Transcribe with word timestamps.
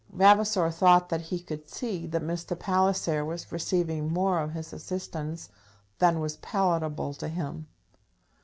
Vavasor 0.11 0.71
thought 0.71 1.09
that 1.09 1.21
he 1.21 1.39
could 1.39 1.69
see 1.69 2.07
that 2.07 2.23
Mr. 2.23 2.57
Palliser 2.57 3.23
was 3.23 3.51
receiving 3.51 4.11
more 4.11 4.39
of 4.39 4.53
his 4.53 4.73
assistance 4.73 5.49
than 5.99 6.19
was 6.19 6.37
palatable 6.37 7.13
to 7.13 7.27
him. 7.27 7.67